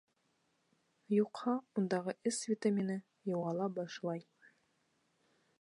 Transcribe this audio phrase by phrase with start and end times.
[1.15, 2.97] Юҡһа, ундағы С витамины
[3.35, 4.29] юғала башлай.